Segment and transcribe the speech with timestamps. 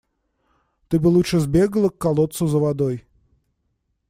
[0.87, 3.05] Ты бы лучше сбегала к колодцу за водой.